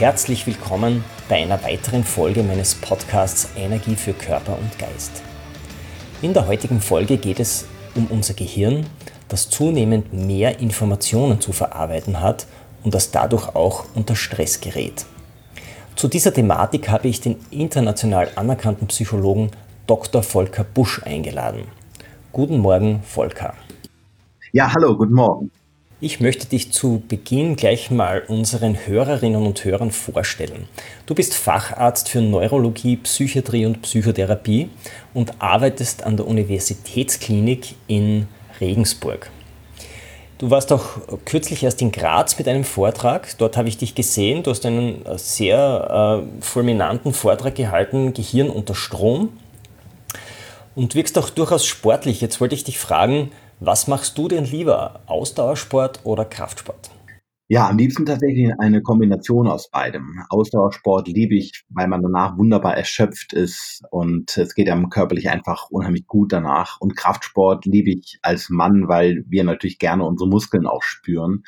[0.00, 5.22] Herzlich willkommen bei einer weiteren Folge meines Podcasts Energie für Körper und Geist.
[6.22, 8.86] In der heutigen Folge geht es um unser Gehirn,
[9.28, 12.46] das zunehmend mehr Informationen zu verarbeiten hat
[12.82, 15.04] und das dadurch auch unter Stress gerät.
[15.96, 19.50] Zu dieser Thematik habe ich den international anerkannten Psychologen
[19.86, 20.22] Dr.
[20.22, 21.64] Volker Busch eingeladen.
[22.32, 23.52] Guten Morgen, Volker.
[24.52, 25.50] Ja, hallo, guten Morgen.
[26.02, 30.66] Ich möchte dich zu Beginn gleich mal unseren Hörerinnen und Hörern vorstellen.
[31.04, 34.70] Du bist Facharzt für Neurologie, Psychiatrie und Psychotherapie
[35.12, 38.28] und arbeitest an der Universitätsklinik in
[38.62, 39.30] Regensburg.
[40.38, 40.86] Du warst auch
[41.26, 43.36] kürzlich erst in Graz mit einem Vortrag.
[43.36, 44.42] Dort habe ich dich gesehen.
[44.42, 49.28] Du hast einen sehr äh, fulminanten Vortrag gehalten, Gehirn unter Strom
[50.74, 52.22] und wirkst auch durchaus sportlich.
[52.22, 56.90] Jetzt wollte ich dich fragen, was machst du denn lieber, Ausdauersport oder Kraftsport?
[57.52, 60.22] Ja, am liebsten tatsächlich eine Kombination aus beidem.
[60.28, 65.68] Ausdauersport liebe ich, weil man danach wunderbar erschöpft ist und es geht einem körperlich einfach
[65.68, 66.80] unheimlich gut danach.
[66.80, 71.42] Und Kraftsport liebe ich als Mann, weil wir natürlich gerne unsere Muskeln auch spüren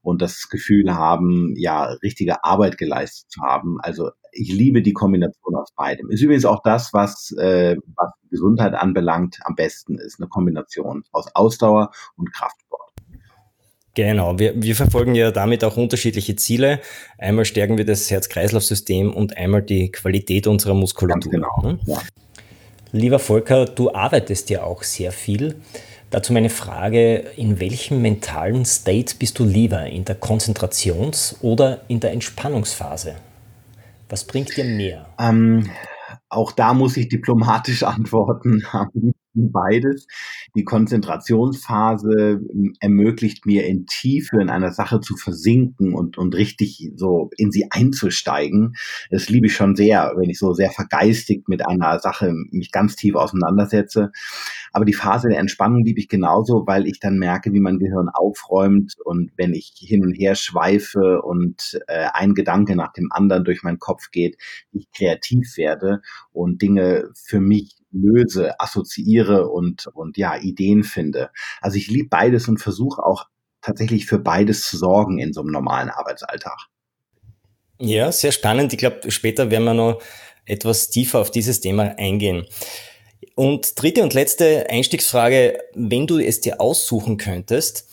[0.00, 3.78] und das Gefühl haben, ja, richtige Arbeit geleistet zu haben.
[3.80, 6.08] Also ich liebe die Kombination aus beidem.
[6.08, 10.20] Ist übrigens auch das, was, äh, was Gesundheit anbelangt, am besten ist.
[10.20, 12.87] Eine Kombination aus Ausdauer und Kraftsport.
[13.98, 16.78] Genau, wir, wir verfolgen ja damit auch unterschiedliche Ziele.
[17.18, 21.32] Einmal stärken wir das Herz-Kreislauf-System und einmal die Qualität unserer Muskulatur.
[21.32, 21.72] Ganz genau.
[21.72, 21.80] Ne?
[21.84, 22.00] Ja.
[22.92, 25.56] Lieber Volker, du arbeitest ja auch sehr viel.
[26.10, 29.86] Dazu meine Frage, in welchem mentalen State bist du lieber?
[29.86, 33.16] In der Konzentrations- oder in der Entspannungsphase?
[34.08, 35.06] Was bringt dir mehr?
[35.18, 35.70] Ähm,
[36.28, 38.64] auch da muss ich diplomatisch antworten.
[38.70, 40.06] Am beides.
[40.54, 46.90] Die Konzentrationsphase ähm, ermöglicht mir in Tiefe in einer Sache zu versinken und, und richtig
[46.96, 48.74] so in sie einzusteigen.
[49.10, 52.96] Das liebe ich schon sehr, wenn ich so sehr vergeistigt mit einer Sache mich ganz
[52.96, 54.10] tief auseinandersetze.
[54.72, 58.08] Aber die Phase der Entspannung liebe ich genauso, weil ich dann merke, wie mein Gehirn
[58.12, 63.44] aufräumt und wenn ich hin und her schweife und äh, ein Gedanke nach dem anderen
[63.44, 64.36] durch meinen Kopf geht,
[64.72, 66.00] ich kreativ werde
[66.32, 71.30] und Dinge für mich löse, assoziiere und, und ja, Ideen finde.
[71.60, 73.26] Also ich liebe beides und versuche auch
[73.60, 76.58] tatsächlich für beides zu sorgen in so einem normalen Arbeitsalltag.
[77.80, 78.72] Ja, sehr spannend.
[78.72, 80.02] Ich glaube, später werden wir noch
[80.44, 82.46] etwas tiefer auf dieses Thema eingehen.
[83.34, 87.88] Und dritte und letzte Einstiegsfrage, wenn du es dir aussuchen könntest,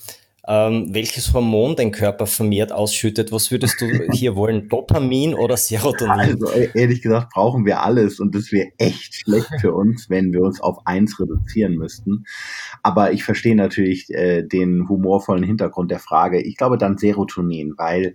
[0.48, 3.32] ähm, welches Hormon dein Körper vermehrt ausschüttet.
[3.32, 4.68] Was würdest du hier wollen?
[4.68, 6.42] Dopamin oder Serotonin?
[6.42, 10.32] Also e-, ehrlich gesagt brauchen wir alles und das wäre echt schlecht für uns, wenn
[10.32, 12.24] wir uns auf eins reduzieren müssten.
[12.82, 16.40] Aber ich verstehe natürlich äh, den humorvollen Hintergrund der Frage.
[16.40, 18.14] Ich glaube dann Serotonin, weil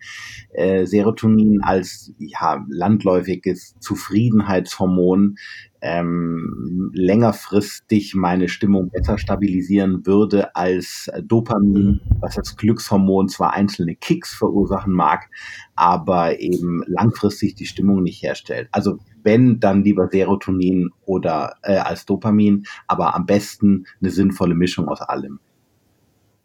[0.53, 5.35] äh, Serotonin als ja, landläufiges Zufriedenheitshormon
[5.81, 14.33] ähm, längerfristig meine Stimmung besser stabilisieren würde als Dopamin, was das Glückshormon zwar einzelne Kicks
[14.33, 15.29] verursachen mag,
[15.75, 18.69] aber eben langfristig die Stimmung nicht herstellt.
[18.71, 24.87] Also wenn, dann lieber Serotonin oder äh, als Dopamin, aber am besten eine sinnvolle Mischung
[24.87, 25.39] aus allem.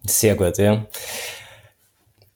[0.06, 0.86] Sehr gut, ja.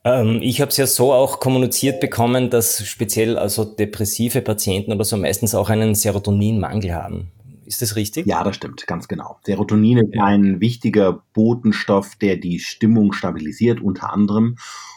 [0.05, 5.05] Ähm, ich habe es ja so auch kommuniziert bekommen, dass speziell also depressive Patienten oder
[5.05, 7.31] so meistens auch einen Serotoninmangel haben.
[7.66, 8.27] Ist das richtig?
[8.27, 9.38] Ja, das stimmt, ganz genau.
[9.44, 10.25] Serotonin ist ja.
[10.25, 14.56] ein wichtiger Botenstoff, der die Stimmung stabilisiert, unter anderem.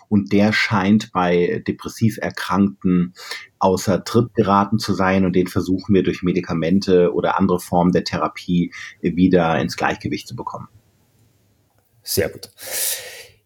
[0.09, 3.13] Und der scheint bei depressiv Erkrankten
[3.59, 5.23] außer Tritt geraten zu sein.
[5.23, 8.71] Und den versuchen wir durch Medikamente oder andere Formen der Therapie
[9.01, 10.67] wieder ins Gleichgewicht zu bekommen.
[12.01, 12.49] Sehr gut.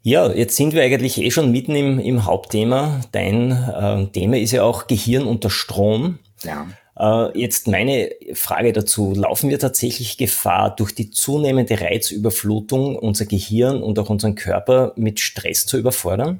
[0.07, 3.01] Ja, jetzt sind wir eigentlich eh schon mitten im, im Hauptthema.
[3.11, 6.19] Dein äh, Thema ist ja auch Gehirn unter Strom.
[6.43, 6.65] Ja.
[6.97, 9.13] Äh, jetzt meine Frage dazu.
[9.13, 15.19] Laufen wir tatsächlich Gefahr, durch die zunehmende Reizüberflutung unser Gehirn und auch unseren Körper mit
[15.19, 16.39] Stress zu überfordern?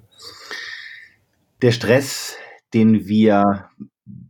[1.62, 2.38] Der Stress,
[2.74, 3.66] den wir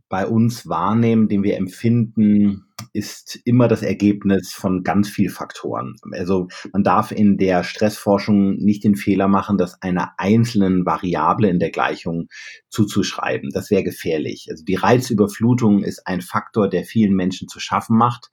[0.08, 5.96] bei uns wahrnehmen, den wir empfinden, ist immer das Ergebnis von ganz vielen Faktoren.
[6.12, 11.58] Also man darf in der Stressforschung nicht den Fehler machen, das einer einzelnen Variable in
[11.58, 12.28] der Gleichung
[12.70, 13.50] zuzuschreiben.
[13.52, 14.46] Das wäre gefährlich.
[14.50, 18.30] Also die Reizüberflutung ist ein Faktor, der vielen Menschen zu schaffen macht.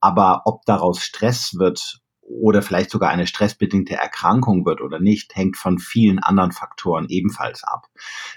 [0.00, 5.56] Aber ob daraus Stress wird oder vielleicht sogar eine stressbedingte Erkrankung wird oder nicht, hängt
[5.56, 7.86] von vielen anderen Faktoren ebenfalls ab.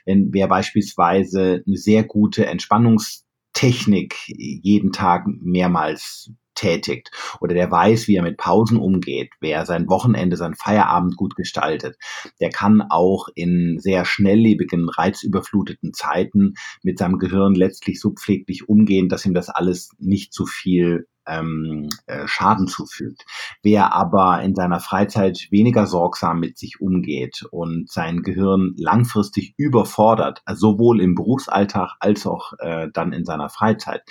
[0.05, 8.15] Wenn wer beispielsweise eine sehr gute Entspannungstechnik jeden Tag mehrmals tätigt oder der weiß, wie
[8.15, 11.97] er mit Pausen umgeht, wer sein Wochenende, sein Feierabend gut gestaltet,
[12.41, 19.07] der kann auch in sehr schnelllebigen, reizüberfluteten Zeiten mit seinem Gehirn letztlich so pfleglich umgehen,
[19.07, 23.25] dass ihm das alles nicht zu viel ähm, äh, Schaden zufügt.
[23.61, 30.41] Wer aber in seiner Freizeit weniger sorgsam mit sich umgeht und sein Gehirn langfristig überfordert,
[30.53, 34.01] sowohl im Berufsalltag als auch äh, dann in seiner Freizeit,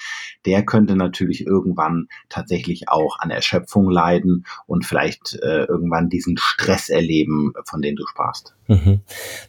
[0.47, 6.88] der könnte natürlich irgendwann tatsächlich auch an Erschöpfung leiden und vielleicht äh, irgendwann diesen Stress
[6.88, 8.55] erleben, von dem du sprachst.
[8.69, 9.00] Mhm.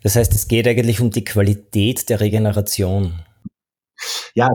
[0.03, 3.13] Das heißt, es geht eigentlich um die Qualität der Regeneration.
[4.33, 4.47] Ja,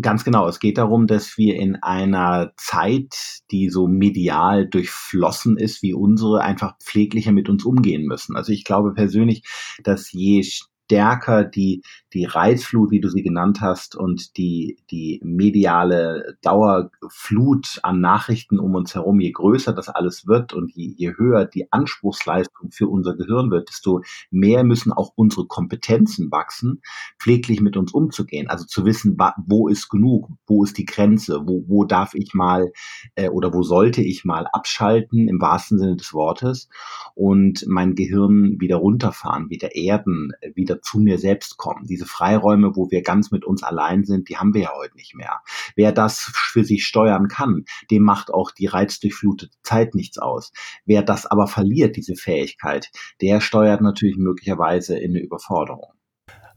[0.00, 0.48] ganz genau.
[0.48, 3.14] Es geht darum, dass wir in einer Zeit,
[3.50, 8.36] die so medial durchflossen ist wie unsere, einfach pfleglicher mit uns umgehen müssen.
[8.36, 9.42] Also ich glaube persönlich,
[9.82, 10.42] dass je
[10.88, 11.82] stärker die,
[12.14, 18.74] die Reizflut, wie du sie genannt hast, und die, die mediale Dauerflut an Nachrichten um
[18.74, 23.14] uns herum, je größer das alles wird und je, je höher die Anspruchsleistung für unser
[23.16, 24.00] Gehirn wird, desto
[24.30, 26.80] mehr müssen auch unsere Kompetenzen wachsen,
[27.20, 28.48] pfleglich mit uns umzugehen.
[28.48, 32.72] Also zu wissen, wo ist genug, wo ist die Grenze, wo, wo darf ich mal
[33.14, 36.70] äh, oder wo sollte ich mal abschalten im wahrsten Sinne des Wortes
[37.14, 41.86] und mein Gehirn wieder runterfahren, wieder erden, wieder zu mir selbst kommen.
[41.86, 45.14] Diese Freiräume, wo wir ganz mit uns allein sind, die haben wir ja heute nicht
[45.14, 45.40] mehr.
[45.76, 50.52] Wer das für sich steuern kann, dem macht auch die reizdurchflutete Zeit nichts aus.
[50.84, 52.90] Wer das aber verliert, diese Fähigkeit,
[53.20, 55.92] der steuert natürlich möglicherweise in eine Überforderung.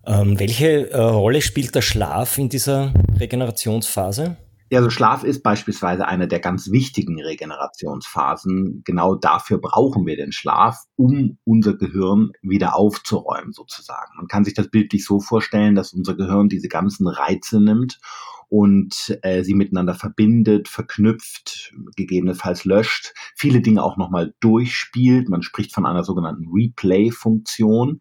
[0.05, 4.37] Ähm, welche äh, Rolle spielt der Schlaf in dieser Regenerationsphase?
[4.71, 8.83] Ja, also Schlaf ist beispielsweise eine der ganz wichtigen Regenerationsphasen.
[8.85, 14.15] Genau dafür brauchen wir den Schlaf, um unser Gehirn wieder aufzuräumen sozusagen.
[14.15, 17.99] Man kann sich das bildlich so vorstellen, dass unser Gehirn diese ganzen Reize nimmt
[18.47, 25.27] und äh, sie miteinander verbindet, verknüpft, gegebenenfalls löscht, viele Dinge auch nochmal durchspielt.
[25.27, 27.99] Man spricht von einer sogenannten Replay-Funktion.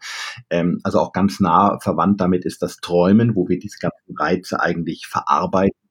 [0.50, 4.60] Ähm, also auch ganz nah verwandt damit ist das Träumen, wo wir diese ganzen Reize
[4.60, 5.89] eigentlich verarbeiten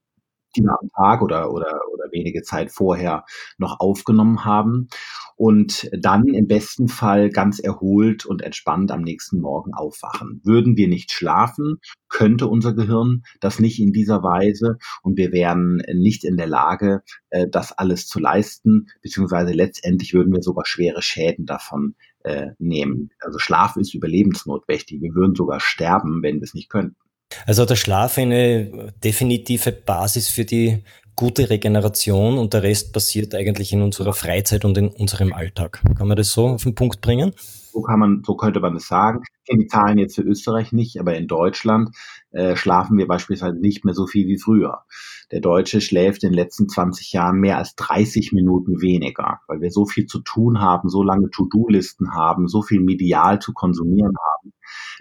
[0.56, 3.26] die wir am Tag oder, oder, oder wenige Zeit vorher
[3.58, 4.88] noch aufgenommen haben
[5.36, 10.42] und dann im besten Fall ganz erholt und entspannt am nächsten Morgen aufwachen.
[10.44, 11.80] Würden wir nicht schlafen,
[12.10, 17.04] könnte unser Gehirn das nicht in dieser Weise und wir wären nicht in der Lage,
[17.30, 23.12] äh, das alles zu leisten, beziehungsweise letztendlich würden wir sogar schwere Schäden davon äh, nehmen.
[23.20, 25.02] Also Schlaf ist überlebensnotwendig.
[25.02, 26.98] Wir würden sogar sterben, wenn wir es nicht könnten.
[27.46, 30.84] Also der Schlaf eine definitive Basis für die
[31.20, 35.82] gute Regeneration und der Rest passiert eigentlich in unserer Freizeit und in unserem Alltag.
[35.98, 37.34] Kann man das so auf den Punkt bringen?
[37.72, 39.22] So kann man, so könnte man das sagen.
[39.24, 41.90] Ich kenne die Zahlen jetzt für Österreich nicht, aber in Deutschland
[42.32, 44.86] äh, schlafen wir beispielsweise nicht mehr so viel wie früher.
[45.32, 49.72] Der Deutsche schläft in den letzten 20 Jahren mehr als 30 Minuten weniger, weil wir
[49.72, 54.54] so viel zu tun haben, so lange To-Do-Listen haben, so viel medial zu konsumieren haben,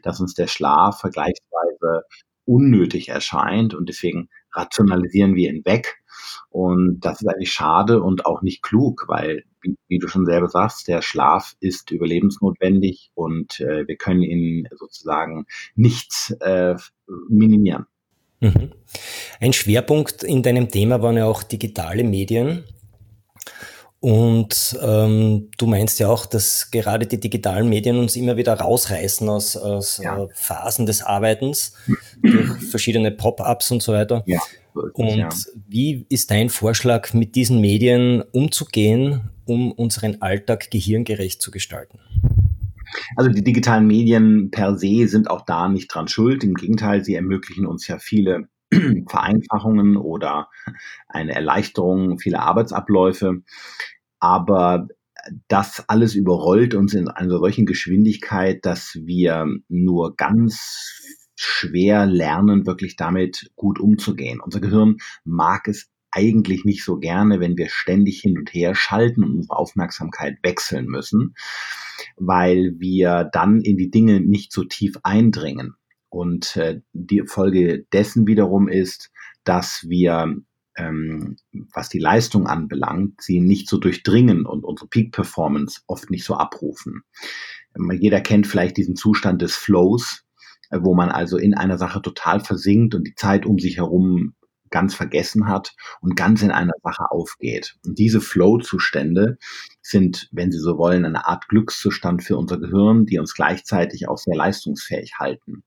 [0.02, 2.02] dass uns der Schlaf vergleichsweise
[2.44, 5.98] unnötig erscheint und deswegen rationalisieren wir ihn weg.
[6.50, 10.88] Und das ist eigentlich schade und auch nicht klug, weil, wie, du schon selber sagst,
[10.88, 16.74] der Schlaf ist überlebensnotwendig und äh, wir können ihn sozusagen nicht äh,
[17.28, 17.86] minimieren.
[18.40, 18.72] Mhm.
[19.40, 22.64] Ein Schwerpunkt in deinem Thema waren ja auch digitale Medien.
[24.00, 29.28] Und ähm, du meinst ja auch, dass gerade die digitalen Medien uns immer wieder rausreißen
[29.28, 30.22] aus, aus ja.
[30.22, 31.74] äh, Phasen des Arbeitens
[32.22, 34.22] durch verschiedene Pop-ups und so weiter.
[34.26, 34.40] Ja,
[34.92, 35.28] und ja.
[35.66, 41.98] wie ist dein Vorschlag, mit diesen Medien umzugehen, um unseren Alltag gehirngerecht zu gestalten?
[43.16, 46.44] Also die digitalen Medien per se sind auch da nicht dran schuld.
[46.44, 48.48] Im Gegenteil, sie ermöglichen uns ja viele
[49.08, 50.48] Vereinfachungen oder
[51.08, 53.42] eine Erleichterung vieler Arbeitsabläufe.
[54.20, 54.88] Aber
[55.48, 61.02] das alles überrollt uns in einer solchen Geschwindigkeit, dass wir nur ganz
[61.34, 64.40] schwer lernen, wirklich damit gut umzugehen.
[64.40, 69.22] Unser Gehirn mag es eigentlich nicht so gerne, wenn wir ständig hin und her schalten
[69.22, 71.34] und unsere Aufmerksamkeit wechseln müssen,
[72.16, 75.74] weil wir dann in die Dinge nicht so tief eindringen.
[76.08, 79.10] Und äh, die Folge dessen wiederum ist,
[79.44, 80.36] dass wir,
[80.76, 81.36] ähm,
[81.72, 86.34] was die Leistung anbelangt, sie nicht so durchdringen und unsere Peak Performance oft nicht so
[86.34, 87.02] abrufen.
[87.98, 90.24] Jeder kennt vielleicht diesen Zustand des Flows,
[90.70, 94.34] äh, wo man also in einer Sache total versinkt und die Zeit um sich herum
[94.70, 97.76] ganz vergessen hat und ganz in einer Sache aufgeht.
[97.86, 99.38] Und diese Flow-Zustände
[99.80, 104.18] sind, wenn Sie so wollen, eine Art Glückszustand für unser Gehirn, die uns gleichzeitig auch
[104.18, 105.62] sehr leistungsfähig halten.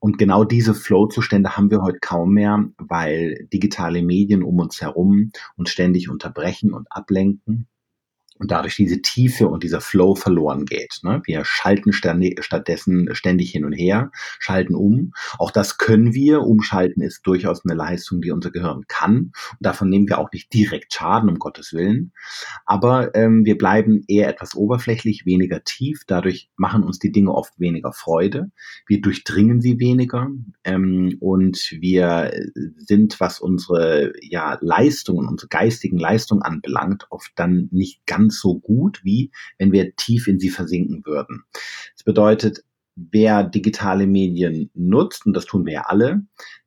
[0.00, 5.32] Und genau diese Flow-Zustände haben wir heute kaum mehr, weil digitale Medien um uns herum
[5.56, 7.68] uns ständig unterbrechen und ablenken
[8.38, 11.00] und dadurch diese Tiefe und dieser Flow verloren geht.
[11.02, 11.22] Ne?
[11.24, 15.12] Wir schalten stattdessen ständig hin und her, schalten um.
[15.38, 16.42] Auch das können wir.
[16.42, 19.16] Umschalten ist durchaus eine Leistung, die unser Gehirn kann.
[19.16, 22.12] Und davon nehmen wir auch nicht direkt Schaden, um Gottes Willen.
[22.64, 26.02] Aber ähm, wir bleiben eher etwas oberflächlich, weniger tief.
[26.06, 28.50] Dadurch machen uns die Dinge oft weniger Freude.
[28.86, 30.28] Wir durchdringen sie weniger.
[30.64, 32.32] Ähm, und wir
[32.76, 38.58] sind, was unsere ja, Leistungen, unsere geistigen Leistungen anbelangt, oft dann nicht ganz ganz so
[38.58, 41.44] gut, wie wenn wir tief in sie versinken würden.
[41.94, 42.64] Das bedeutet,
[42.96, 46.22] wer digitale Medien nutzt, und das tun wir ja alle,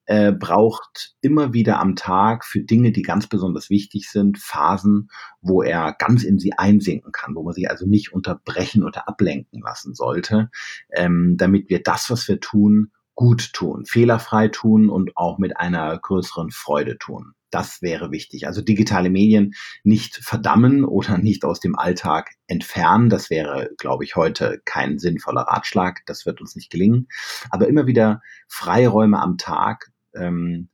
[0.05, 5.09] äh, braucht immer wieder am Tag für Dinge, die ganz besonders wichtig sind, Phasen,
[5.41, 9.61] wo er ganz in sie einsinken kann, wo man sich also nicht unterbrechen oder ablenken
[9.61, 10.49] lassen sollte,
[10.91, 15.97] ähm, damit wir das, was wir tun, gut tun, fehlerfrei tun und auch mit einer
[15.97, 17.33] größeren Freude tun.
[17.51, 18.47] Das wäre wichtig.
[18.47, 19.53] Also digitale Medien
[19.83, 23.09] nicht verdammen oder nicht aus dem Alltag entfernen.
[23.09, 26.01] Das wäre, glaube ich, heute kein sinnvoller Ratschlag.
[26.05, 27.07] Das wird uns nicht gelingen.
[27.49, 30.69] Aber immer wieder Freiräume am Tag ähm,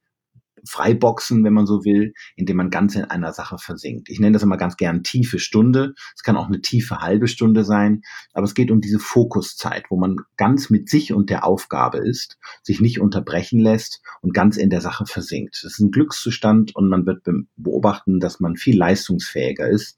[0.67, 4.09] freiboxen, wenn man so will, indem man ganz in einer Sache versinkt.
[4.09, 5.93] Ich nenne das immer ganz gern tiefe Stunde.
[6.15, 8.01] Es kann auch eine tiefe halbe Stunde sein,
[8.33, 12.37] aber es geht um diese Fokuszeit, wo man ganz mit sich und der Aufgabe ist,
[12.63, 15.59] sich nicht unterbrechen lässt und ganz in der Sache versinkt.
[15.63, 17.23] Das ist ein Glückszustand und man wird
[17.55, 19.97] beobachten, dass man viel leistungsfähiger ist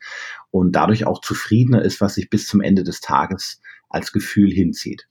[0.52, 5.08] und dadurch auch zufriedener ist, was sich bis zum Ende des Tages als Gefühl hinzieht.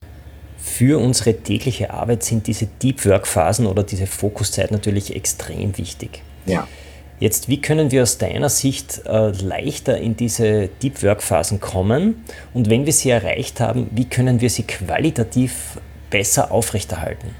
[0.58, 6.22] Für unsere tägliche Arbeit sind diese Deep Work Phasen oder diese Fokuszeit natürlich extrem wichtig.
[6.46, 6.66] Ja.
[7.18, 12.24] Jetzt, wie können wir aus deiner Sicht äh, leichter in diese Deep Work Phasen kommen?
[12.52, 15.78] Und wenn wir sie erreicht haben, wie können wir sie qualitativ
[16.10, 17.30] besser aufrechterhalten?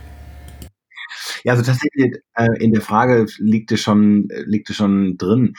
[1.45, 5.55] Ja, also tatsächlich äh, in der Frage liegt es schon, liegt es schon drin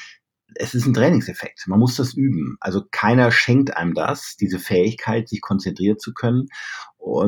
[0.60, 1.68] es ist ein Trainingseffekt.
[1.68, 2.58] Man muss das üben.
[2.60, 6.48] Also keiner schenkt einem das, diese Fähigkeit, sich konzentrieren zu können,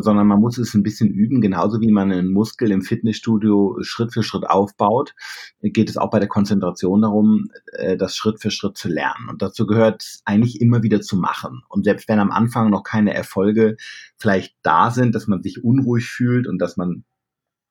[0.01, 4.13] sondern man muss es ein bisschen üben, genauso wie man einen Muskel im Fitnessstudio Schritt
[4.13, 5.15] für Schritt aufbaut,
[5.61, 9.29] geht es auch bei der Konzentration darum, äh, das Schritt für Schritt zu lernen.
[9.29, 11.61] Und dazu gehört eigentlich immer wieder zu machen.
[11.69, 13.77] Und selbst wenn am Anfang noch keine Erfolge
[14.17, 17.03] vielleicht da sind, dass man sich unruhig fühlt und dass man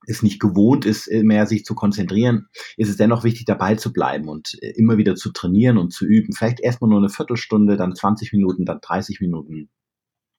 [0.06, 3.92] es nicht gewohnt ist, äh, mehr sich zu konzentrieren, ist es dennoch wichtig, dabei zu
[3.92, 6.32] bleiben und äh, immer wieder zu trainieren und zu üben.
[6.32, 9.68] Vielleicht erstmal nur eine Viertelstunde, dann 20 Minuten, dann 30 Minuten.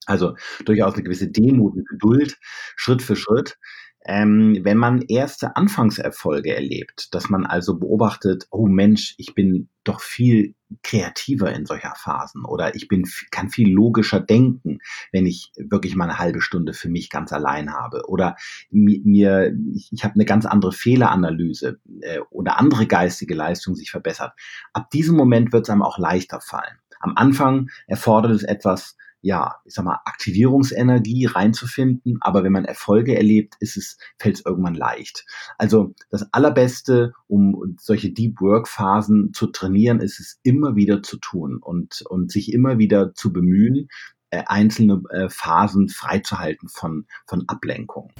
[0.09, 0.35] Also
[0.65, 2.37] durchaus eine gewisse Demut und Geduld,
[2.75, 3.57] Schritt für Schritt
[4.05, 9.99] ähm, wenn man erste Anfangserfolge erlebt, dass man also beobachtet, oh Mensch, ich bin doch
[9.99, 14.79] viel kreativer in solcher Phasen oder ich bin, kann viel logischer denken,
[15.11, 18.35] wenn ich wirklich mal eine halbe Stunde für mich ganz allein habe oder
[18.71, 24.31] mir, ich, ich habe eine ganz andere Fehleranalyse äh, oder andere geistige Leistung sich verbessert.
[24.71, 26.79] Ab diesem Moment wird es einem auch leichter fallen.
[27.01, 32.17] Am Anfang erfordert es etwas ja, ich sag mal, Aktivierungsenergie reinzufinden.
[32.21, 35.25] Aber wenn man Erfolge erlebt, ist es, fällt es irgendwann leicht.
[35.57, 41.17] Also das Allerbeste, um solche Deep Work Phasen zu trainieren, ist es immer wieder zu
[41.17, 43.89] tun und, und sich immer wieder zu bemühen,
[44.29, 48.11] äh, einzelne äh, Phasen freizuhalten von, von Ablenkung.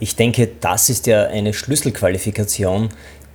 [0.00, 2.88] Ich denke, das ist ja eine Schlüsselqualifikation,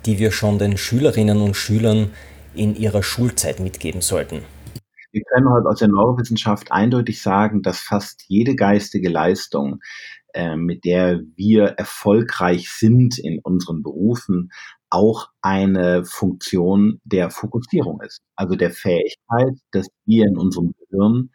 [0.06, 2.10] die wir schon den Schülerinnen und Schülern
[2.54, 4.42] in ihrer Schulzeit mitgeben sollten.
[5.12, 9.80] Wir können heute aus der Neurowissenschaft eindeutig sagen, dass fast jede geistige Leistung,
[10.34, 14.52] äh, mit der wir erfolgreich sind in unseren Berufen,
[14.88, 18.20] auch eine Funktion der Fokussierung ist.
[18.36, 21.30] Also der Fähigkeit, dass wir in unserem Gehirn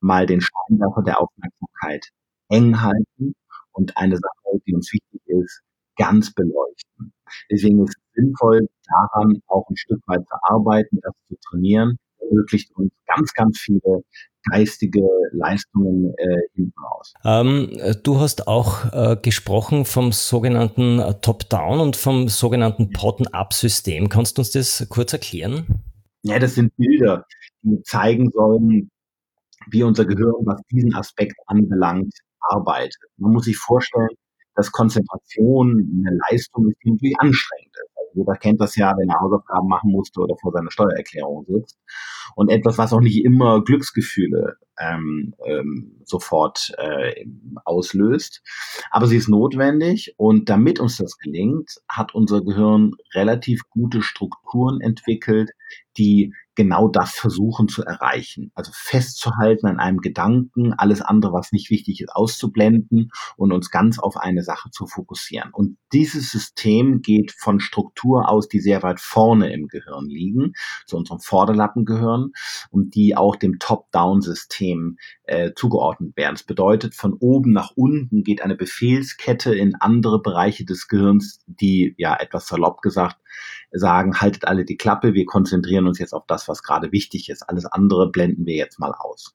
[0.00, 2.06] mal den Scheinwerfer der Aufmerksamkeit
[2.48, 3.34] eng halten
[3.72, 5.62] und eine Sache, die uns wichtig ist,
[5.96, 7.12] ganz beleuchten.
[7.48, 11.96] Deswegen ist es sinnvoll, daran auch ein Stück weit zu arbeiten, das zu trainieren
[12.30, 14.02] ermöglicht uns ganz, ganz viele
[14.50, 17.12] geistige Leistungen äh, hinten raus.
[17.24, 17.70] Ähm,
[18.02, 24.08] du hast auch äh, gesprochen vom sogenannten äh, Top-Down und vom sogenannten Bottom-Up-System.
[24.08, 25.82] Kannst du uns das kurz erklären?
[26.22, 27.26] Ja, das sind Bilder,
[27.62, 28.90] die zeigen sollen,
[29.70, 32.96] wie unser Gehirn, was diesen Aspekt anbelangt, arbeitet.
[33.18, 34.08] Man muss sich vorstellen,
[34.54, 37.89] dass Konzentration eine Leistung ist, die natürlich anstrengend ist.
[38.14, 41.78] Jeder kennt das ja, wenn er Hausaufgaben machen musste oder vor seiner Steuererklärung sitzt.
[42.36, 47.26] Und etwas, was auch nicht immer Glücksgefühle ähm, ähm, sofort äh,
[47.64, 48.42] auslöst.
[48.90, 54.80] Aber sie ist notwendig und damit uns das gelingt, hat unser Gehirn relativ gute Strukturen
[54.80, 55.50] entwickelt,
[55.98, 58.52] die genau das versuchen zu erreichen.
[58.54, 63.98] Also festzuhalten an einem Gedanken, alles andere, was nicht wichtig ist, auszublenden und uns ganz
[63.98, 65.52] auf eine Sache zu fokussieren.
[65.54, 70.52] Und dieses System geht von Struktur aus, die sehr weit vorne im Gehirn liegen,
[70.84, 72.32] zu unserem Vorderlappengehirn
[72.68, 76.34] und die auch dem Top-Down-System äh, zugeordnet werden.
[76.34, 81.94] Das bedeutet, von oben nach unten geht eine Befehlskette in andere Bereiche des Gehirns, die
[81.96, 83.16] ja etwas salopp gesagt
[83.72, 87.48] sagen, haltet alle die Klappe, wir konzentrieren uns jetzt auf das, was gerade wichtig ist.
[87.48, 89.34] Alles andere blenden wir jetzt mal aus.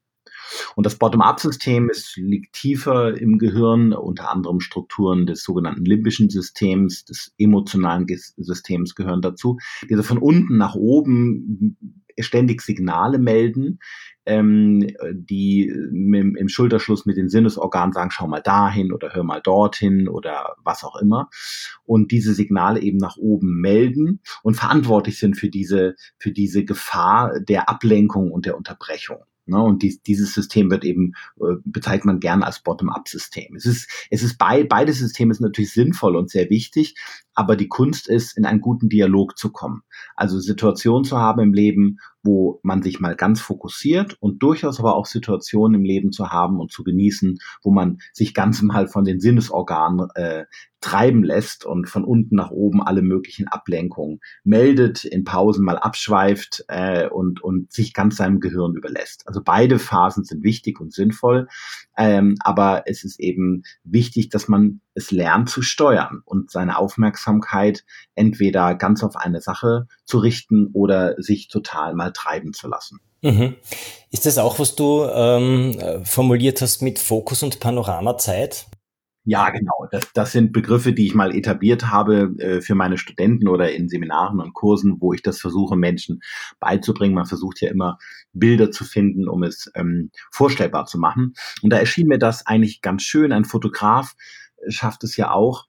[0.75, 7.33] Und das Bottom-up-System liegt tiefer im Gehirn, unter anderem Strukturen des sogenannten limbischen Systems, des
[7.37, 8.05] emotionalen
[8.37, 9.57] Systems gehören dazu,
[9.89, 11.77] die von unten nach oben
[12.19, 13.79] ständig Signale melden,
[14.25, 19.41] ähm, die im, im Schulterschluss mit den Sinnesorganen sagen, schau mal dahin oder hör mal
[19.41, 21.29] dorthin oder was auch immer.
[21.83, 27.39] Und diese Signale eben nach oben melden und verantwortlich sind für diese, für diese Gefahr
[27.39, 29.17] der Ablenkung und der Unterbrechung.
[29.45, 29.61] Ne?
[29.61, 33.55] Und dies, dieses System wird eben, äh, bezeichnet man gerne als Bottom-up-System.
[33.55, 36.95] Es ist, es ist bei, beide Systeme sind natürlich sinnvoll und sehr wichtig,
[37.35, 39.83] aber die Kunst ist, in einen guten Dialog zu kommen.
[40.15, 44.95] Also Situationen zu haben im Leben, wo man sich mal ganz fokussiert und durchaus aber
[44.95, 49.05] auch Situationen im Leben zu haben und zu genießen, wo man sich ganz mal von
[49.05, 50.45] den Sinnesorganen äh,
[50.81, 56.63] treiben lässt und von unten nach oben alle möglichen Ablenkungen meldet, in Pausen mal abschweift
[56.67, 59.27] äh, und, und sich ganz seinem Gehirn überlässt.
[59.27, 61.47] Also beide Phasen sind wichtig und sinnvoll,
[61.97, 66.77] ähm, aber es ist eben wichtig, dass man es lernt zu steuern und seine
[67.25, 67.83] Aufmerksamkeit
[68.15, 72.99] entweder ganz auf eine Sache zu richten oder sich total mal treiben zu lassen.
[73.21, 73.55] Mhm.
[74.11, 78.67] Ist das auch, was du ähm, formuliert hast mit Fokus und Panoramazeit?
[79.27, 79.87] Ja, genau.
[79.89, 83.89] Das, das sind Begriffe, die ich mal etabliert habe äh, für meine Studenten oder in
[83.89, 86.21] Seminaren und Kursen, wo ich das versuche, Menschen
[86.59, 87.15] beizubringen.
[87.15, 87.97] Man versucht ja immer
[88.33, 91.33] Bilder zu finden, um es ähm, vorstellbar zu machen.
[91.63, 93.31] Und da erschien mir das eigentlich ganz schön.
[93.31, 94.13] Ein Fotograf
[94.67, 95.65] schafft es ja auch,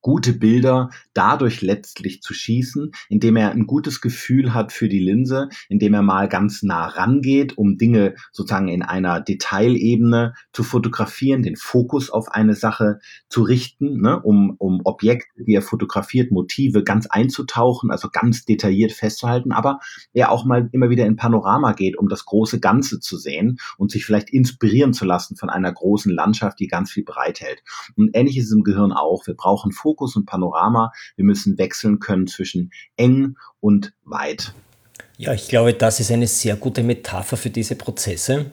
[0.00, 5.48] gute Bilder dadurch letztlich zu schießen, indem er ein gutes Gefühl hat für die Linse,
[5.68, 11.56] indem er mal ganz nah rangeht, um Dinge sozusagen in einer Detailebene zu fotografieren, den
[11.56, 17.06] Fokus auf eine Sache zu richten, ne, um, um Objekte, die er fotografiert, Motive ganz
[17.06, 19.80] einzutauchen, also ganz detailliert festzuhalten, aber
[20.12, 23.90] er auch mal immer wieder in Panorama geht, um das große Ganze zu sehen und
[23.90, 27.62] sich vielleicht inspirieren zu lassen von einer großen Landschaft, die ganz viel bereithält.
[27.96, 29.26] Und ähnlich ist es im Gehirn auch.
[29.26, 30.90] Wir brauchen Fokus und Panorama.
[31.14, 34.52] Wir müssen wechseln können zwischen eng und weit.
[35.16, 38.46] Ja, ich glaube, das ist eine sehr gute Metapher für diese Prozesse.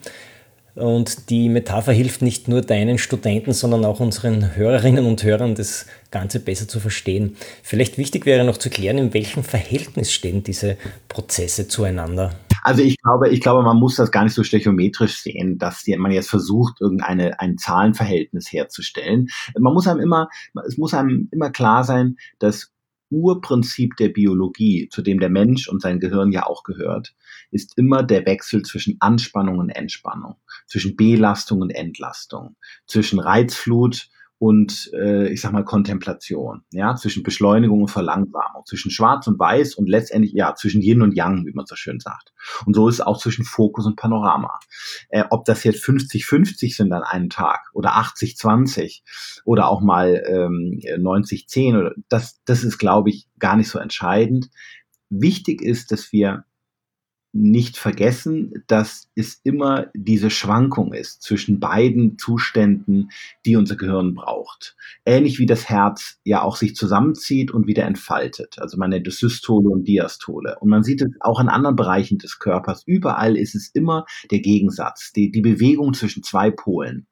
[0.75, 5.87] Und die Metapher hilft nicht nur deinen Studenten, sondern auch unseren Hörerinnen und Hörern, das
[6.11, 7.35] Ganze besser zu verstehen.
[7.63, 10.77] Vielleicht wichtig wäre noch zu klären, in welchem Verhältnis stehen diese
[11.09, 12.31] Prozesse zueinander.
[12.63, 16.11] Also ich glaube, ich glaube, man muss das gar nicht so stechometrisch sehen, dass man
[16.11, 19.27] jetzt versucht, irgendeine ein Zahlenverhältnis herzustellen.
[19.59, 20.29] Man muss einem immer,
[20.65, 22.71] es muss einem immer klar sein, dass
[23.09, 27.13] Urprinzip der Biologie, zu dem der Mensch und sein Gehirn ja auch gehört,
[27.51, 32.55] ist immer der Wechsel zwischen Anspannung und Entspannung, zwischen Belastung und Entlastung,
[32.87, 34.09] zwischen Reizflut
[34.43, 39.75] und äh, ich sag mal Kontemplation, ja, zwischen Beschleunigung und Verlangsamung, zwischen Schwarz und Weiß
[39.75, 42.33] und letztendlich ja zwischen Yin und Yang, wie man so schön sagt.
[42.65, 44.59] Und so ist es auch zwischen Fokus und Panorama.
[45.07, 49.03] Äh, ob das jetzt 50-50 sind an einem Tag oder 80-20
[49.45, 54.49] oder auch mal ähm, 90-10 oder das, das ist, glaube ich, gar nicht so entscheidend.
[55.09, 56.43] Wichtig ist, dass wir
[57.33, 63.09] nicht vergessen, dass es immer diese Schwankung ist zwischen beiden Zuständen,
[63.43, 64.75] die unser Gehirn braucht.
[65.03, 68.59] Ähnlich wie das Herz ja auch sich zusammenzieht und wieder entfaltet.
[68.59, 70.57] Also man nennt es Systole und Diastole.
[70.59, 72.83] Und man sieht es auch in anderen Bereichen des Körpers.
[72.85, 77.07] Überall ist es immer der Gegensatz, die, die Bewegung zwischen zwei Polen.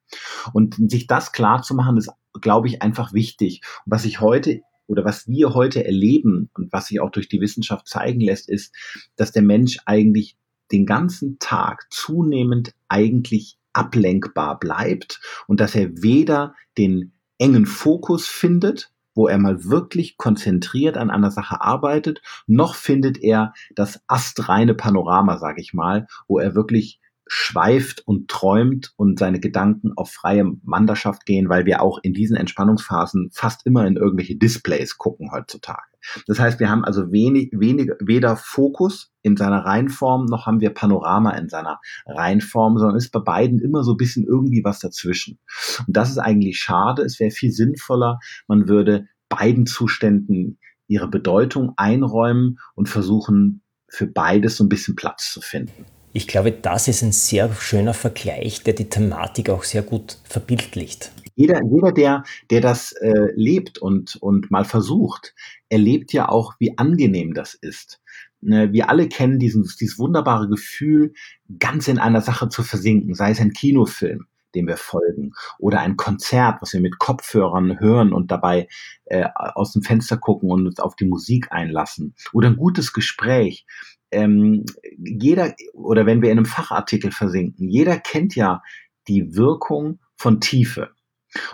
[0.53, 3.61] Und sich das klar zu machen, ist, glaube ich, einfach wichtig.
[3.85, 7.87] Was ich heute oder was wir heute erleben und was sich auch durch die Wissenschaft
[7.87, 8.75] zeigen lässt, ist,
[9.15, 10.35] dass der Mensch eigentlich
[10.73, 18.91] den ganzen Tag zunehmend eigentlich ablenkbar bleibt und dass er weder den engen Fokus findet,
[19.15, 25.37] wo er mal wirklich konzentriert an einer Sache arbeitet, noch findet er das astreine Panorama,
[25.37, 26.99] sage ich mal, wo er wirklich
[27.33, 32.35] schweift und träumt und seine Gedanken auf freie Wanderschaft gehen, weil wir auch in diesen
[32.35, 35.79] Entspannungsphasen fast immer in irgendwelche Displays gucken heutzutage.
[36.27, 40.71] Das heißt, wir haben also wenig, wenig, weder Fokus in seiner Reihenform, noch haben wir
[40.71, 45.39] Panorama in seiner Reihenform, sondern ist bei beiden immer so ein bisschen irgendwie was dazwischen.
[45.87, 47.01] Und das ist eigentlich schade.
[47.03, 54.57] Es wäre viel sinnvoller, man würde beiden Zuständen ihre Bedeutung einräumen und versuchen, für beides
[54.57, 55.85] so ein bisschen Platz zu finden.
[56.13, 61.11] Ich glaube, das ist ein sehr schöner Vergleich, der die Thematik auch sehr gut verbildlicht.
[61.35, 65.33] Jeder, jeder der, der das äh, lebt und, und mal versucht,
[65.69, 68.01] erlebt ja auch, wie angenehm das ist.
[68.41, 71.13] Ne, wir alle kennen dieses, dieses wunderbare Gefühl,
[71.59, 75.95] ganz in einer Sache zu versinken, sei es ein Kinofilm, dem wir folgen, oder ein
[75.95, 78.67] Konzert, was wir mit Kopfhörern hören und dabei
[79.05, 83.65] äh, aus dem Fenster gucken und uns auf die Musik einlassen, oder ein gutes Gespräch,
[84.11, 84.65] ähm,
[84.97, 88.61] jeder, oder wenn wir in einem Fachartikel versinken, jeder kennt ja
[89.07, 90.91] die Wirkung von Tiefe.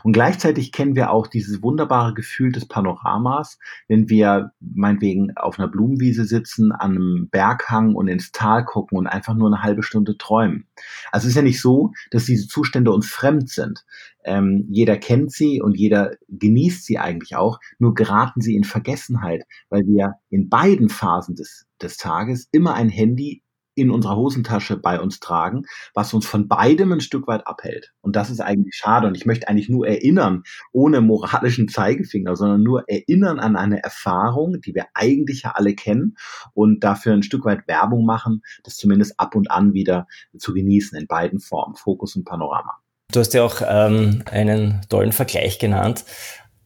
[0.04, 5.68] Und gleichzeitig kennen wir auch dieses wunderbare Gefühl des Panoramas, wenn wir meinetwegen auf einer
[5.68, 10.18] Blumenwiese sitzen, an einem Berghang und ins Tal gucken und einfach nur eine halbe Stunde
[10.18, 10.68] träumen.
[11.12, 13.86] Also es ist ja nicht so, dass diese Zustände uns fremd sind.
[14.24, 19.46] Ähm, jeder kennt sie und jeder genießt sie eigentlich auch, nur geraten sie in Vergessenheit,
[19.70, 23.42] weil wir in beiden Phasen des, des Tages immer ein Handy
[23.78, 25.64] in unserer Hosentasche bei uns tragen,
[25.94, 27.94] was uns von beidem ein Stück weit abhält.
[28.02, 29.08] Und das ist eigentlich schade.
[29.08, 34.60] Und ich möchte eigentlich nur erinnern, ohne moralischen Zeigefinger, sondern nur erinnern an eine Erfahrung,
[34.62, 36.18] die wir eigentlich ja alle kennen
[36.54, 40.98] und dafür ein Stück weit Werbung machen, das zumindest ab und an wieder zu genießen
[40.98, 42.74] in beiden Formen, Fokus und Panorama.
[43.12, 46.04] Du hast ja auch ähm, einen tollen Vergleich genannt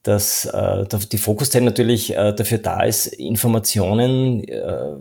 [0.04, 4.96] dass äh, die Fokuszeit natürlich äh, dafür da ist, Informationen äh,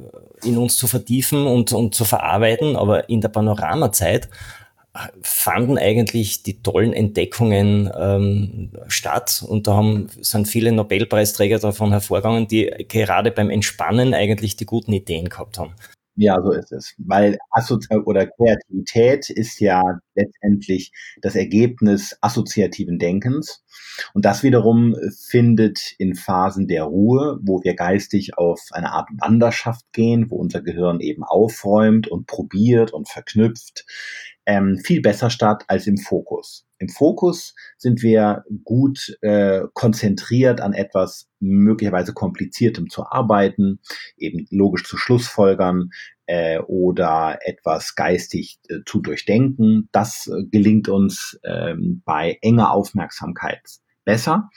[0.44, 4.28] in uns zu vertiefen und, und zu verarbeiten, aber in der Panoramazeit
[5.22, 12.48] fanden eigentlich die tollen Entdeckungen ähm, statt und da haben, sind viele Nobelpreisträger davon hervorgegangen,
[12.48, 15.74] die gerade beim Entspannen eigentlich die guten Ideen gehabt haben.
[16.22, 16.94] Ja, so ist es.
[16.98, 19.80] Weil Assozi oder Kreativität ist ja
[20.14, 23.64] letztendlich das Ergebnis assoziativen Denkens.
[24.12, 24.94] Und das wiederum
[25.30, 30.60] findet in Phasen der Ruhe, wo wir geistig auf eine Art Wanderschaft gehen, wo unser
[30.60, 33.86] Gehirn eben aufräumt und probiert und verknüpft,
[34.50, 36.66] ähm, viel besser statt als im Fokus.
[36.78, 43.78] Im Fokus sind wir gut äh, konzentriert an etwas möglicherweise kompliziertem zu arbeiten,
[44.16, 45.90] eben logisch zu Schlussfolgern
[46.26, 49.88] äh, oder etwas geistig äh, zu durchdenken.
[49.92, 53.62] Das äh, gelingt uns ähm, bei enger Aufmerksamkeit
[54.04, 54.50] besser.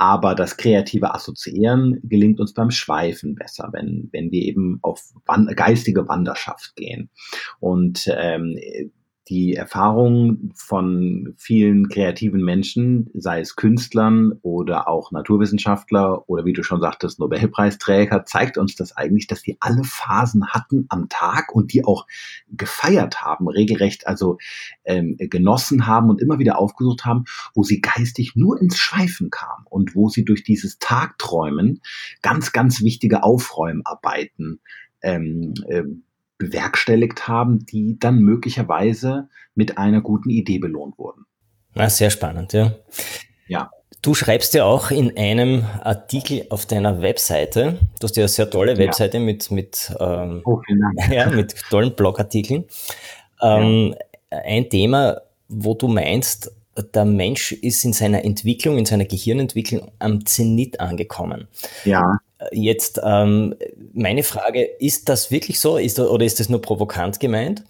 [0.00, 5.02] Aber das kreative Assoziieren gelingt uns beim Schweifen besser, wenn, wenn wir eben auf
[5.56, 7.10] geistige Wanderschaft gehen.
[7.58, 8.56] Und ähm,
[9.28, 16.62] die Erfahrung von vielen kreativen Menschen, sei es Künstlern oder auch Naturwissenschaftler oder wie du
[16.62, 21.74] schon sagtest, Nobelpreisträger, zeigt uns das eigentlich, dass die alle Phasen hatten am Tag und
[21.74, 22.06] die auch
[22.48, 24.38] gefeiert haben, regelrecht also
[24.84, 29.66] ähm, genossen haben und immer wieder aufgesucht haben, wo sie geistig nur ins Schweifen kamen
[29.68, 31.82] und wo sie durch dieses Tagträumen
[32.22, 34.60] ganz, ganz wichtige Aufräumarbeiten
[35.02, 35.82] ähm, äh,
[36.38, 41.26] bewerkstelligt haben, die dann möglicherweise mit einer guten Idee belohnt wurden.
[41.74, 42.72] Na, sehr spannend, ja.
[43.48, 43.70] Ja.
[44.00, 48.48] Du schreibst ja auch in einem Artikel auf deiner Webseite, du hast ja eine sehr
[48.48, 49.24] tolle Webseite ja.
[49.24, 50.60] mit, mit, ähm, oh,
[51.10, 52.64] ja, mit tollen Blogartikeln.
[53.42, 53.94] Ähm,
[54.30, 54.38] ja.
[54.44, 56.52] Ein Thema, wo du meinst,
[56.94, 61.48] der Mensch ist in seiner Entwicklung, in seiner Gehirnentwicklung am Zenit angekommen.
[61.84, 62.18] Ja.
[62.52, 63.54] Jetzt ähm,
[63.92, 67.64] meine Frage, ist das wirklich so ist, oder ist das nur provokant gemeint?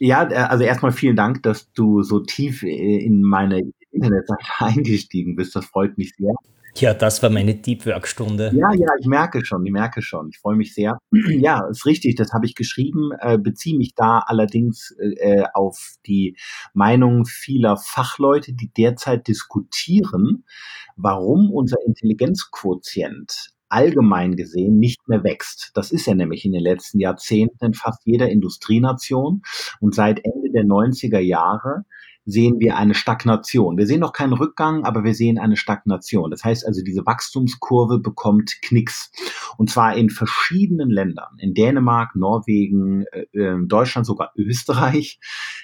[0.00, 5.36] Ja, äh, also erstmal vielen Dank, dass du so tief äh, in meine Internetseite eingestiegen
[5.36, 5.54] bist.
[5.54, 6.34] Das freut mich sehr.
[6.74, 8.52] Ja, das war meine Deep Work Stunde.
[8.54, 10.30] Ja, ja, ich merke schon, ich merke schon.
[10.30, 10.98] Ich freue mich sehr.
[11.28, 14.94] Ja, ist richtig, das habe ich geschrieben, äh, beziehe mich da allerdings
[15.54, 16.36] auf die
[16.74, 20.44] Meinung vieler Fachleute, die derzeit diskutieren,
[20.96, 25.70] warum unser Intelligenzquotient allgemein gesehen nicht mehr wächst.
[25.74, 29.42] Das ist er nämlich in den letzten Jahrzehnten in fast jeder Industrienation.
[29.80, 31.84] Und seit Ende der 90er Jahre
[32.28, 33.78] sehen wir eine Stagnation.
[33.78, 36.30] Wir sehen noch keinen Rückgang, aber wir sehen eine Stagnation.
[36.30, 39.10] Das heißt also, diese Wachstumskurve bekommt Knicks.
[39.56, 41.38] Und zwar in verschiedenen Ländern.
[41.38, 45.57] In Dänemark, Norwegen, äh, ähm, Deutschland, sogar Österreich, äh,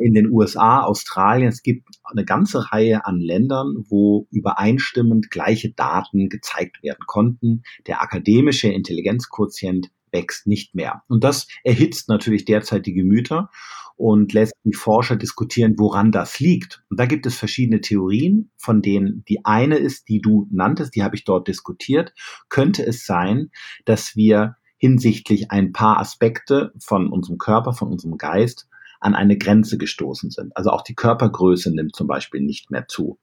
[0.00, 1.48] in den USA, Australien.
[1.48, 7.62] Es gibt eine ganze Reihe an Ländern, wo übereinstimmend gleiche Daten gezeigt werden konnten.
[7.86, 11.02] Der akademische Intelligenzquotient wächst nicht mehr.
[11.08, 13.50] Und das erhitzt natürlich derzeit die Gemüter.
[13.96, 16.84] und lässt die Forscher diskutieren, woran das liegt.
[16.88, 21.02] Und da gibt es verschiedene Theorien, von denen die eine ist, die du nanntest, die
[21.02, 22.14] habe ich dort diskutiert.
[22.48, 23.50] Könnte es sein,
[23.86, 28.68] dass wir hinsichtlich ein paar Aspekte von unserem Körper, von unserem Geist
[29.00, 30.56] an eine Grenze gestoßen sind.
[30.56, 33.18] Also auch die Körpergröße nimmt zum Beispiel nicht mehr zu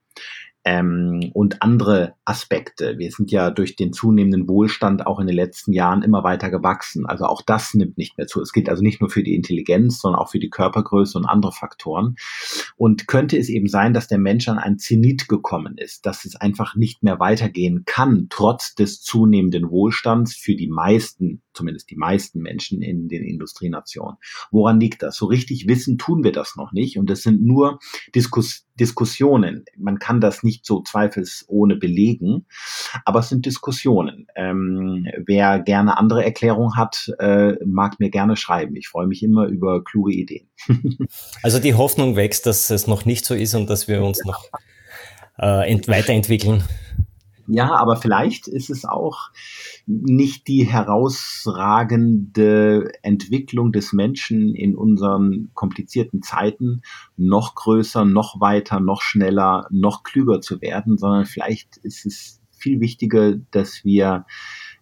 [0.65, 2.97] ähm, und andere Aspekte.
[2.97, 7.05] Wir sind ja durch den zunehmenden Wohlstand auch in den letzten Jahren immer weiter gewachsen.
[7.05, 8.41] Also auch das nimmt nicht mehr zu.
[8.41, 11.51] Es gilt also nicht nur für die Intelligenz, sondern auch für die Körpergröße und andere
[11.51, 12.15] Faktoren.
[12.77, 16.35] Und könnte es eben sein, dass der Mensch an ein Zenit gekommen ist, dass es
[16.35, 22.41] einfach nicht mehr weitergehen kann, trotz des zunehmenden Wohlstands für die meisten, zumindest die meisten
[22.41, 24.17] Menschen in den Industrienationen.
[24.49, 25.15] Woran liegt das?
[25.15, 26.97] So richtig wissen tun wir das noch nicht.
[26.97, 27.77] Und es sind nur
[28.15, 29.65] Diskussionen Diskussionen.
[29.77, 32.45] Man kann das nicht so zweifelsohne belegen,
[33.05, 34.27] aber es sind Diskussionen.
[34.35, 38.75] Ähm, wer gerne andere Erklärungen hat, äh, mag mir gerne schreiben.
[38.75, 40.47] Ich freue mich immer über kluge Ideen.
[41.43, 44.45] also die Hoffnung wächst, dass es noch nicht so ist und dass wir uns noch
[45.37, 46.63] äh, weiterentwickeln.
[47.47, 49.29] Ja, aber vielleicht ist es auch
[49.85, 56.81] nicht die herausragende Entwicklung des Menschen in unseren komplizierten Zeiten,
[57.17, 62.79] noch größer, noch weiter, noch schneller, noch klüger zu werden, sondern vielleicht ist es viel
[62.79, 64.25] wichtiger, dass wir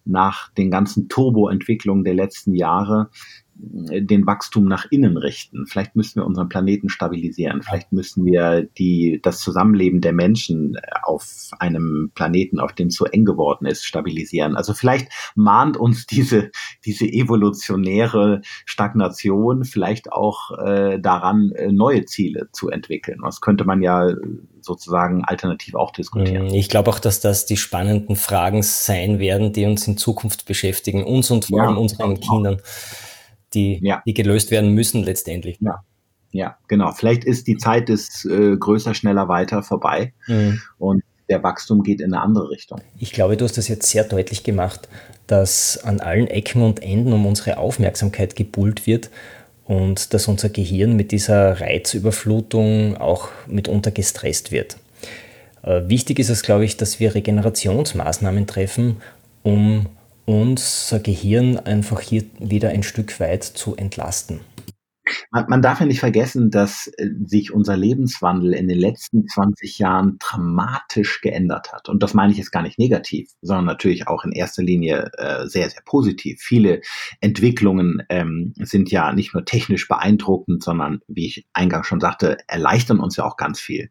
[0.06, 3.10] nach den ganzen Turboentwicklungen der letzten Jahre
[3.56, 5.66] den Wachstum nach innen richten.
[5.66, 7.62] Vielleicht müssen wir unseren Planeten stabilisieren.
[7.62, 13.04] Vielleicht müssen wir die, das Zusammenleben der Menschen auf einem Planeten, auf dem es so
[13.04, 14.56] eng geworden ist, stabilisieren.
[14.56, 16.50] Also vielleicht mahnt uns diese,
[16.84, 23.20] diese evolutionäre Stagnation vielleicht auch äh, daran, äh, neue Ziele zu entwickeln.
[23.22, 24.08] Das könnte man ja
[24.60, 26.46] sozusagen alternativ auch diskutieren.
[26.46, 31.04] Ich glaube auch, dass das die spannenden Fragen sein werden, die uns in Zukunft beschäftigen,
[31.04, 32.60] uns und vor allem ja, unseren Kindern
[33.54, 34.02] die, ja.
[34.06, 35.58] die gelöst werden müssen letztendlich.
[35.60, 35.82] Ja.
[36.30, 36.90] Ja, genau.
[36.90, 40.60] Vielleicht ist die Zeit des äh, größer, schneller, weiter vorbei mhm.
[40.78, 42.80] und der Wachstum geht in eine andere Richtung.
[42.98, 44.88] Ich glaube, du hast das jetzt sehr deutlich gemacht,
[45.28, 49.10] dass an allen Ecken und Enden um unsere Aufmerksamkeit gebuhlt wird
[49.64, 54.76] und dass unser Gehirn mit dieser Reizüberflutung auch mitunter gestresst wird.
[55.62, 58.96] Äh, wichtig ist es, glaube ich, dass wir Regenerationsmaßnahmen treffen,
[59.42, 59.86] um
[60.26, 64.40] unser Gehirn einfach hier wieder ein Stück weit zu entlasten.
[65.30, 69.78] Man, man darf ja nicht vergessen, dass äh, sich unser Lebenswandel in den letzten 20
[69.78, 71.88] Jahren dramatisch geändert hat.
[71.88, 75.46] Und das meine ich jetzt gar nicht negativ, sondern natürlich auch in erster Linie äh,
[75.46, 76.40] sehr, sehr positiv.
[76.40, 76.80] Viele
[77.20, 83.00] Entwicklungen ähm, sind ja nicht nur technisch beeindruckend, sondern, wie ich eingangs schon sagte, erleichtern
[83.00, 83.90] uns ja auch ganz viel.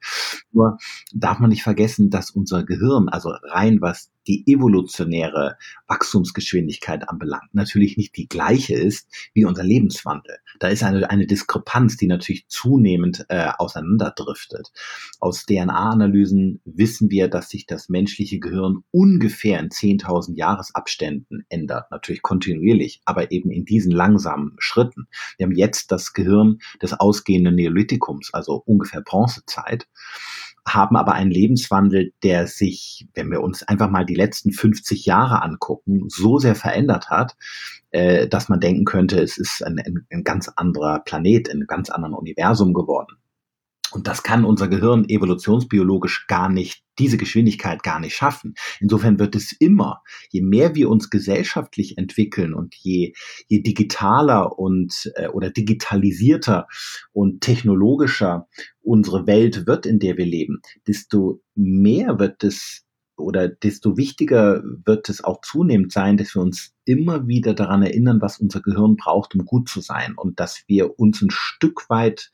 [0.51, 0.77] Nur
[1.13, 5.57] darf man nicht vergessen, dass unser Gehirn, also rein was die evolutionäre
[5.87, 10.37] Wachstumsgeschwindigkeit anbelangt, natürlich nicht die gleiche ist wie unser Lebenswandel.
[10.59, 14.71] Da ist eine, eine Diskrepanz, die natürlich zunehmend äh, auseinanderdriftet.
[15.19, 22.21] Aus DNA-Analysen wissen wir, dass sich das menschliche Gehirn ungefähr in 10.000 Jahresabständen ändert, natürlich
[22.21, 25.07] kontinuierlich, aber eben in diesen langsamen Schritten.
[25.37, 29.87] Wir haben jetzt das Gehirn des ausgehenden Neolithikums, also ungefähr Bronzezeit
[30.65, 35.41] haben aber einen Lebenswandel, der sich, wenn wir uns einfach mal die letzten 50 Jahre
[35.41, 37.35] angucken, so sehr verändert hat,
[37.91, 41.67] äh, dass man denken könnte, es ist ein, ein, ein ganz anderer Planet, in einem
[41.67, 43.17] ganz anderen Universum geworden.
[43.93, 48.55] Und das kann unser Gehirn evolutionsbiologisch gar nicht, diese Geschwindigkeit gar nicht schaffen.
[48.79, 50.01] Insofern wird es immer,
[50.31, 53.13] je mehr wir uns gesellschaftlich entwickeln und je,
[53.47, 56.67] je digitaler und äh, oder digitalisierter
[57.11, 58.47] und technologischer
[58.81, 62.83] unsere Welt wird, in der wir leben, desto mehr wird es
[63.15, 68.21] oder desto wichtiger wird es auch zunehmend sein, dass wir uns immer wieder daran erinnern,
[68.21, 72.31] was unser Gehirn braucht, um gut zu sein und dass wir uns ein Stück weit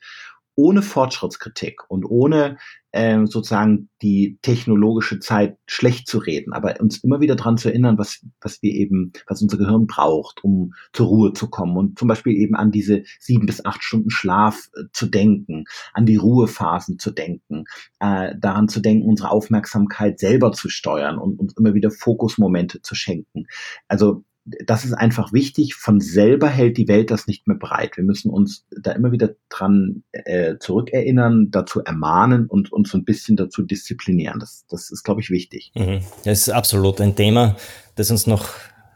[0.54, 2.58] ohne Fortschrittskritik und ohne
[2.92, 7.98] äh, sozusagen die technologische Zeit schlecht zu reden, aber uns immer wieder daran zu erinnern,
[7.98, 12.08] was, was wir eben, was unser Gehirn braucht, um zur Ruhe zu kommen und zum
[12.08, 16.98] Beispiel eben an diese sieben bis acht Stunden Schlaf äh, zu denken, an die Ruhephasen
[16.98, 17.64] zu denken,
[18.00, 22.94] äh, daran zu denken, unsere Aufmerksamkeit selber zu steuern und uns immer wieder Fokusmomente zu
[22.94, 23.46] schenken.
[23.88, 25.74] Also das ist einfach wichtig.
[25.74, 27.96] Von selber hält die Welt das nicht mehr bereit.
[27.96, 33.04] Wir müssen uns da immer wieder dran äh, zurückerinnern, dazu ermahnen und uns so ein
[33.04, 34.40] bisschen dazu disziplinieren.
[34.40, 35.72] Das, das ist, glaube ich, wichtig.
[35.74, 36.00] Mhm.
[36.24, 37.56] Das ist absolut ein Thema,
[37.96, 38.48] das uns noch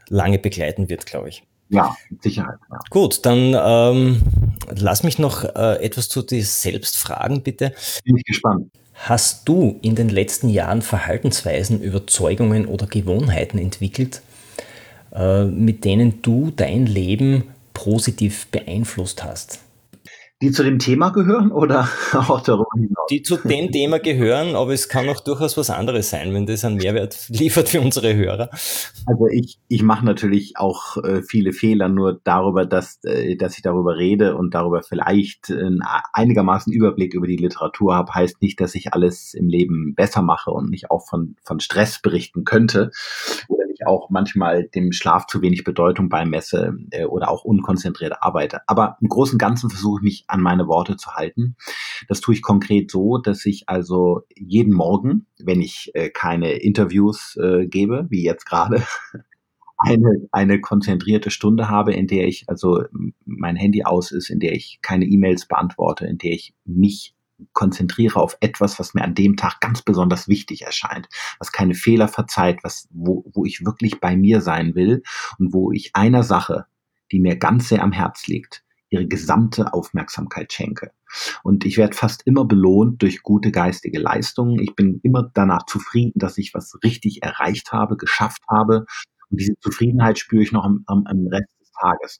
[0.09, 1.43] lange begleiten wird, glaube ich.
[1.69, 2.59] Ja, mit Sicherheit.
[2.69, 2.79] Ja.
[2.89, 4.21] Gut, dann ähm,
[4.75, 7.73] lass mich noch äh, etwas zu dir selbst fragen, bitte.
[8.03, 8.71] Bin ich gespannt.
[8.93, 14.21] Hast du in den letzten Jahren Verhaltensweisen, Überzeugungen oder Gewohnheiten entwickelt,
[15.45, 19.59] mit denen du dein Leben positiv beeinflusst hast?
[20.41, 23.07] Die zu dem Thema gehören oder auch darüber hinaus?
[23.09, 26.65] Die zu dem Thema gehören, aber es kann auch durchaus was anderes sein, wenn das
[26.65, 28.49] einen Mehrwert liefert für unsere Hörer.
[29.05, 33.63] Also ich, ich mache natürlich auch äh, viele Fehler, nur darüber, dass, äh, dass ich
[33.63, 35.69] darüber rede und darüber vielleicht äh,
[36.11, 40.51] einigermaßen Überblick über die Literatur habe, heißt nicht, dass ich alles im Leben besser mache
[40.51, 42.91] und nicht auch von, von Stress berichten könnte
[43.47, 48.61] oder ich auch manchmal dem Schlaf zu wenig Bedeutung beimesse äh, oder auch unkonzentriert arbeite.
[48.67, 51.55] Aber im Großen und Ganzen versuche ich mich an meine Worte zu halten.
[52.07, 57.37] Das tue ich konkret so, dass ich also jeden Morgen, wenn ich äh, keine Interviews
[57.41, 58.83] äh, gebe, wie jetzt gerade,
[59.77, 62.83] eine, eine konzentrierte Stunde habe, in der ich also
[63.25, 67.14] mein Handy aus ist, in der ich keine E-Mails beantworte, in der ich mich
[67.53, 71.07] konzentriere auf etwas, was mir an dem Tag ganz besonders wichtig erscheint,
[71.39, 75.03] was keine Fehler verzeiht, was, wo, wo ich wirklich bei mir sein will
[75.39, 76.65] und wo ich einer Sache,
[77.11, 80.91] die mir ganz sehr am Herz liegt, ihre gesamte Aufmerksamkeit schenke.
[81.43, 84.59] Und ich werde fast immer belohnt durch gute geistige Leistungen.
[84.59, 88.85] Ich bin immer danach zufrieden, dass ich was richtig erreicht habe, geschafft habe.
[89.29, 91.49] Und diese Zufriedenheit spüre ich noch am, am, am Rest
[91.81, 92.19] Tages.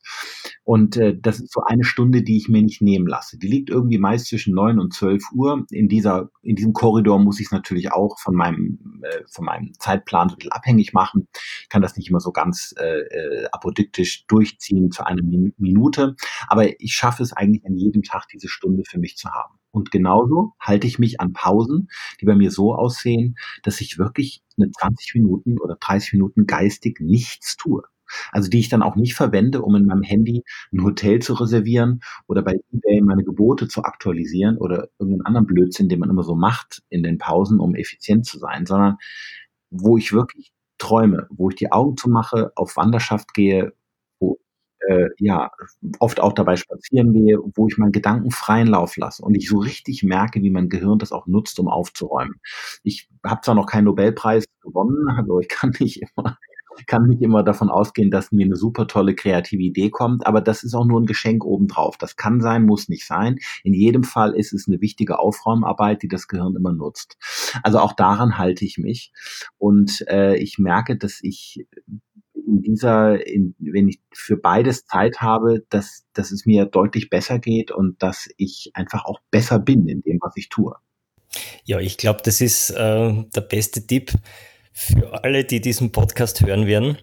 [0.63, 3.37] Und äh, das ist so eine Stunde, die ich mir nicht nehmen lasse.
[3.37, 5.65] Die liegt irgendwie meist zwischen neun und zwölf Uhr.
[5.69, 9.73] In dieser, in diesem Korridor muss ich es natürlich auch von meinem, äh, von meinem
[9.79, 11.27] Zeitplan so ein bisschen abhängig machen.
[11.61, 15.23] Ich kann das nicht immer so ganz äh, äh apodiktisch durchziehen zu einer
[15.57, 16.15] Minute.
[16.47, 19.55] Aber ich schaffe es eigentlich an jedem Tag, diese Stunde für mich zu haben.
[19.75, 21.89] Und genauso halte ich mich an Pausen,
[22.21, 27.01] die bei mir so aussehen, dass ich wirklich eine 20 Minuten oder 30 Minuten geistig
[27.01, 27.83] nichts tue.
[28.31, 32.01] Also die ich dann auch nicht verwende, um in meinem Handy ein Hotel zu reservieren
[32.27, 36.35] oder bei eBay meine Gebote zu aktualisieren oder irgendeinen anderen Blödsinn, den man immer so
[36.35, 38.97] macht in den Pausen, um effizient zu sein, sondern
[39.71, 43.73] wo ich wirklich träume, wo ich die Augen zumache, auf Wanderschaft gehe,
[44.19, 44.39] wo
[44.89, 45.51] äh, ja
[45.99, 49.57] oft auch dabei spazieren gehe, wo ich meinen Gedanken freien Lauf lasse und ich so
[49.59, 52.35] richtig merke, wie mein Gehirn das auch nutzt, um aufzuräumen.
[52.83, 56.37] Ich habe zwar noch keinen Nobelpreis gewonnen, also ich kann nicht immer
[56.88, 60.63] kann nicht immer davon ausgehen, dass mir eine super tolle kreative Idee kommt, aber das
[60.63, 61.97] ist auch nur ein Geschenk obendrauf.
[61.97, 63.39] Das kann sein, muss nicht sein.
[63.63, 67.17] In jedem Fall ist es eine wichtige Aufräumarbeit, die das Gehirn immer nutzt.
[67.63, 69.11] Also auch daran halte ich mich
[69.57, 71.65] und äh, ich merke, dass ich
[72.45, 77.39] in dieser, in, wenn ich für beides Zeit habe, dass, dass es mir deutlich besser
[77.39, 80.75] geht und dass ich einfach auch besser bin in dem, was ich tue.
[81.63, 84.13] Ja, ich glaube, das ist äh, der beste Tipp
[84.75, 86.97] für alle, die diesen Podcast hören werden.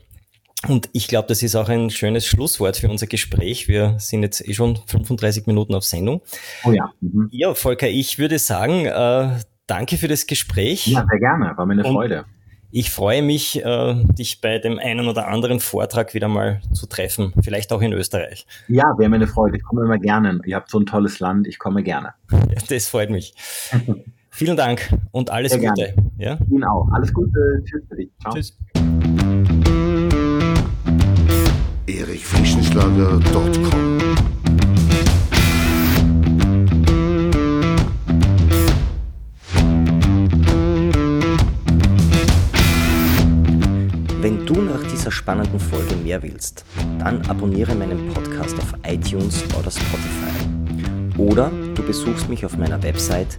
[0.69, 3.67] Und ich glaube, das ist auch ein schönes Schlusswort für unser Gespräch.
[3.67, 6.21] Wir sind jetzt eh schon 35 Minuten auf Sendung.
[6.65, 6.93] Oh ja.
[7.01, 7.29] Mhm.
[7.33, 10.87] Ja, Volker, ich würde sagen, äh, danke für das Gespräch.
[10.87, 11.57] Ja, sehr gerne.
[11.57, 12.27] War mir eine Und Freude.
[12.71, 17.33] Ich freue mich, äh, dich bei dem einen oder anderen Vortrag wieder mal zu treffen.
[17.43, 18.47] Vielleicht auch in Österreich.
[18.69, 19.57] Ja, wäre mir eine Freude.
[19.57, 20.41] Ich komme immer gerne.
[20.45, 21.49] Ihr habt so ein tolles Land.
[21.49, 22.15] Ich komme gerne.
[22.31, 23.35] Ja, das freut mich.
[24.35, 25.95] Vielen Dank und alles Sehr Gute.
[26.17, 26.39] Ja?
[26.51, 26.89] Ihnen auch.
[26.91, 27.63] Alles Gute.
[27.65, 28.09] Tschüss für dich.
[28.19, 28.33] Ciao.
[28.33, 28.57] Tschüss.
[31.87, 33.99] erichfrischenschlager.com
[44.23, 46.65] Wenn du nach dieser spannenden Folge mehr willst,
[46.99, 51.19] dann abonniere meinen Podcast auf iTunes oder Spotify.
[51.19, 53.39] Oder du besuchst mich auf meiner Website